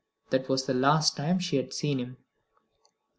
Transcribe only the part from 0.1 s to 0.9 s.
That was the